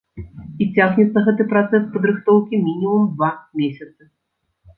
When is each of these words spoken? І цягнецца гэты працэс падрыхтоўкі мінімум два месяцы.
І 0.63 0.67
цягнецца 0.77 1.21
гэты 1.27 1.45
працэс 1.51 1.83
падрыхтоўкі 1.97 2.61
мінімум 2.65 3.07
два 3.13 3.31
месяцы. 3.61 4.01